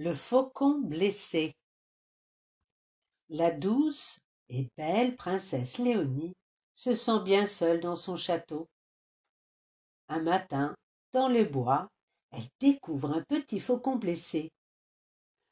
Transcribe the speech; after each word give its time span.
Le 0.00 0.14
faucon 0.14 0.78
blessé 0.78 1.56
La 3.30 3.50
douce 3.50 4.20
et 4.48 4.68
belle 4.76 5.16
princesse 5.16 5.78
Léonie 5.78 6.36
se 6.76 6.94
sent 6.94 7.20
bien 7.24 7.46
seule 7.46 7.80
dans 7.80 7.96
son 7.96 8.16
château. 8.16 8.68
Un 10.06 10.22
matin, 10.22 10.76
dans 11.12 11.28
le 11.28 11.42
bois, 11.42 11.88
elle 12.30 12.46
découvre 12.60 13.10
un 13.10 13.22
petit 13.22 13.58
faucon 13.58 13.96
blessé. 13.96 14.52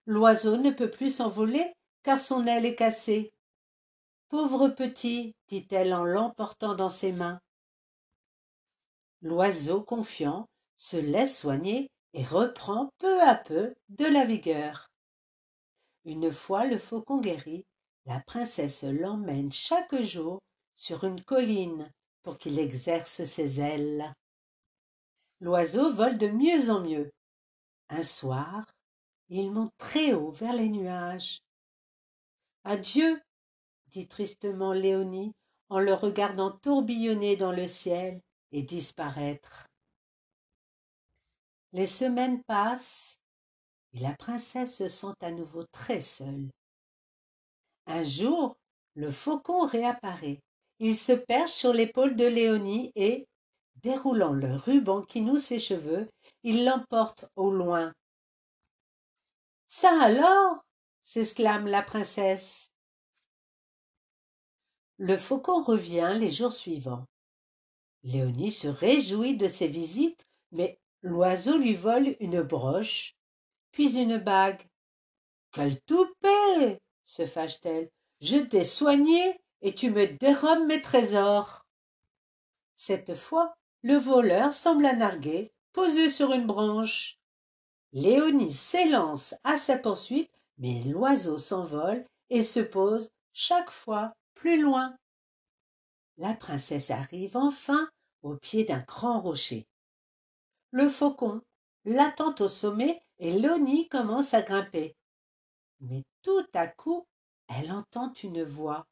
L'oiseau 0.07 0.59
ne 0.59 0.71
peut 0.71 0.93
plus 0.93 1.17
s'envoler 1.17 1.73
car 2.05 2.21
son 2.21 2.47
aile 2.47 2.67
est 2.67 2.77
cassée. 2.77 3.33
Pauvre 4.29 4.69
petit, 4.69 5.35
dit-elle 5.49 5.93
en 5.93 6.05
l'emportant 6.05 6.77
dans 6.77 6.91
ses 6.91 7.11
mains. 7.11 7.41
L'oiseau 9.23 9.83
confiant 9.83 10.47
se 10.77 10.99
laisse 10.99 11.37
soigner 11.37 11.91
et 12.13 12.25
reprend 12.25 12.91
peu 12.99 13.21
à 13.23 13.35
peu 13.35 13.75
de 13.89 14.05
la 14.05 14.25
vigueur. 14.25 14.91
Une 16.05 16.33
fois 16.33 16.67
le 16.67 16.79
faucon 16.79 17.21
guéri, 17.21 17.67
la 18.07 18.21
princesse 18.21 18.85
l'emmène 18.85 19.53
chaque 19.53 20.01
jour 20.03 20.41
sur 20.77 21.05
une 21.05 21.23
colline 21.23 21.91
pour 22.23 22.39
qu'il 22.39 22.59
exerce 22.59 23.25
ses 23.25 23.61
ailes. 23.61 24.15
L'oiseau 25.41 25.93
vole 25.93 26.17
de 26.19 26.29
mieux 26.29 26.71
en 26.71 26.81
mieux. 26.81 27.11
Un 27.89 28.03
soir, 28.03 28.65
il 29.29 29.51
monte 29.53 29.73
très 29.79 30.13
haut 30.15 30.31
vers 30.31 30.53
les 30.53 30.69
nuages. 30.69 31.41
Adieu, 32.65 33.21
dit 33.89 34.09
tristement 34.09 34.73
Léonie 34.73 35.33
en 35.69 35.81
le 35.81 35.95
regardant 35.95 36.51
tourbillonner 36.51 37.37
dans 37.37 37.53
le 37.53 37.67
ciel 37.67 38.21
et 38.53 38.63
disparaître. 38.63 39.67
Les 41.73 41.87
semaines 41.87 42.43
passent 42.45 43.19
et 43.93 44.01
la 44.01 44.13
princesse 44.15 44.77
se 44.77 44.89
sent 44.89 45.15
à 45.21 45.31
nouveau 45.31 45.65
très 45.73 46.01
seule. 46.01 46.51
Un 47.87 48.05
jour, 48.05 48.57
le 48.95 49.11
faucon 49.11 49.67
réapparaît. 49.67 50.43
Il 50.79 50.97
se 50.97 51.13
perche 51.13 51.53
sur 51.53 51.73
l'épaule 51.73 52.17
de 52.17 52.27
Léonie 52.27 52.93
et, 52.95 53.27
déroulant 53.77 54.33
le 54.33 54.55
ruban 54.55 55.03
qui 55.03 55.21
noue 55.21 55.39
ses 55.39 55.59
cheveux, 55.59 56.11
il 56.43 56.65
l'emporte 56.65 57.27
au 57.37 57.51
loin. 57.51 57.93
Ça 59.67 59.99
alors 60.03 60.65
s'exclame 61.03 61.67
la 61.67 61.83
princesse. 61.83 62.71
Le 64.99 65.17
faucon 65.17 65.63
revient 65.63 66.17
les 66.19 66.31
jours 66.31 66.53
suivants. 66.53 67.05
Léonie 68.03 68.53
se 68.53 68.69
réjouit 68.69 69.37
de 69.37 69.49
ses 69.49 69.69
visites, 69.69 70.27
mais 70.53 70.79
L'oiseau 71.07 71.57
lui 71.57 71.77
vole 71.77 72.17
une 72.19 72.43
broche, 72.43 73.15
puis 73.71 73.97
une 73.97 74.19
bague. 74.19 74.67
Quel 75.53 75.81
toupet 75.83 76.81
se 77.05 77.27
fâche-t-elle. 77.27 77.91
Je 78.21 78.39
t'ai 78.39 78.65
soigné 78.65 79.41
et 79.61 79.73
tu 79.73 79.93
me 79.93 80.09
dérobes 80.19 80.67
mes 80.67 80.83
trésors. 80.83 81.65
Cette 82.75 83.15
fois, 83.15 83.55
le 83.83 83.95
voleur 83.95 84.53
semble 84.53 84.85
un 84.85 84.97
narguer, 84.97 85.53
posé 85.73 86.11
sur 86.11 86.33
une 86.33 86.49
branche. 86.49 87.19
Léonie 87.93 88.53
s'élance 88.53 89.37
à 89.45 89.59
sa 89.59 89.79
poursuite, 89.79 90.33
mais 90.59 90.83
l'oiseau 90.83 91.39
s'envole 91.39 92.05
et 92.31 92.43
se 92.43 92.59
pose 92.59 93.11
chaque 93.33 93.71
fois 93.71 94.13
plus 94.35 94.61
loin. 94.61 94.97
La 96.17 96.35
princesse 96.35 96.91
arrive 96.91 97.37
enfin 97.37 97.89
au 98.23 98.35
pied 98.35 98.65
d'un 98.65 98.81
grand 98.81 99.21
rocher 99.21 99.69
le 100.77 100.91
faucon 100.91 101.41
l'attend 101.87 102.35
au 102.39 102.49
sommet 102.49 103.03
et 103.19 103.33
Léonie 103.33 103.89
commence 103.89 104.35
à 104.35 104.43
grimper. 104.43 104.95
Mais 105.81 106.03
tout 106.23 106.47
à 106.53 106.67
coup, 106.67 107.07
elle 107.49 107.73
entend 107.73 108.13
une 108.23 108.43
voix. 108.43 108.87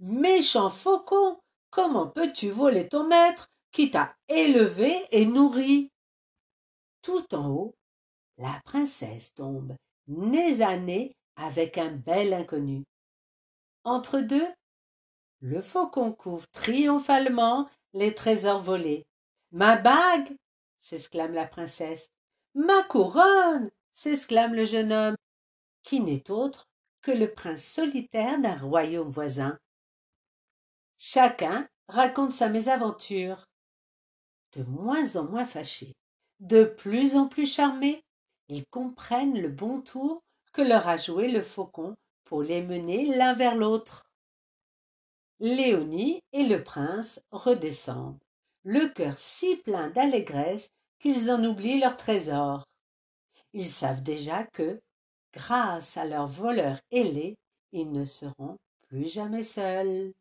Méchant 0.00 0.70
faucon, 0.70 1.38
comment 1.70 2.08
peux-tu 2.08 2.50
voler 2.50 2.88
ton 2.88 3.06
maître 3.06 3.48
qui 3.70 3.92
t'a 3.92 4.16
élevé 4.26 4.92
et 5.12 5.24
nourri? 5.24 5.92
Tout 7.02 7.32
en 7.32 7.48
haut, 7.48 7.74
la 8.36 8.60
princesse 8.64 9.32
tombe 9.34 9.76
nez 10.08 10.62
à 10.62 10.76
nez 10.78 11.14
avec 11.36 11.78
un 11.78 11.92
bel 11.92 12.34
inconnu. 12.34 12.82
Entre 13.84 14.18
deux, 14.18 14.48
le 15.42 15.62
faucon 15.62 16.12
couvre 16.12 16.48
triomphalement 16.50 17.70
les 17.92 18.16
trésors 18.16 18.62
volés. 18.62 19.06
Ma 19.52 19.76
bague 19.76 20.36
s'exclame 20.88 21.34
la 21.34 21.46
princesse. 21.46 22.08
Ma 22.54 22.82
couronne 22.84 23.70
s'exclame 23.92 24.54
le 24.54 24.64
jeune 24.64 24.92
homme, 24.92 25.16
qui 25.82 26.00
n'est 26.00 26.30
autre 26.30 26.64
que 27.02 27.10
le 27.10 27.30
prince 27.30 27.62
solitaire 27.62 28.40
d'un 28.40 28.56
royaume 28.56 29.10
voisin. 29.10 29.58
Chacun 30.96 31.68
raconte 31.88 32.32
sa 32.32 32.48
mésaventure. 32.48 33.44
De 34.56 34.62
moins 34.64 35.16
en 35.16 35.24
moins 35.24 35.44
fâchés, 35.44 35.92
de 36.40 36.64
plus 36.64 37.16
en 37.16 37.28
plus 37.28 37.46
charmés, 37.46 38.02
ils 38.48 38.66
comprennent 38.66 39.40
le 39.40 39.48
bon 39.48 39.82
tour 39.82 40.22
que 40.54 40.62
leur 40.62 40.88
a 40.88 40.96
joué 40.96 41.28
le 41.28 41.42
faucon 41.42 41.94
pour 42.24 42.42
les 42.42 42.62
mener 42.62 43.14
l'un 43.14 43.34
vers 43.34 43.54
l'autre. 43.54 44.06
Léonie 45.38 46.22
et 46.32 46.44
le 46.44 46.64
prince 46.64 47.20
redescendent, 47.30 48.18
le 48.64 48.88
cœur 48.88 49.18
si 49.18 49.56
plein 49.56 49.90
d'allégresse 49.90 50.70
qu'ils 50.98 51.30
en 51.30 51.42
oublient 51.44 51.80
leur 51.80 51.96
trésor. 51.96 52.64
Ils 53.52 53.68
savent 53.68 54.02
déjà 54.02 54.44
que, 54.44 54.80
grâce 55.32 55.96
à 55.96 56.04
leur 56.04 56.26
voleur 56.26 56.78
ailé, 56.90 57.36
ils 57.72 57.90
ne 57.90 58.04
seront 58.04 58.56
plus 58.88 59.08
jamais 59.08 59.42
seuls. 59.42 60.12